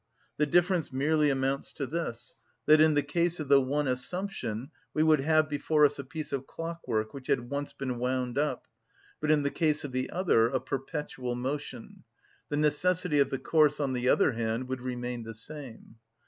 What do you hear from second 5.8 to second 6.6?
us a piece of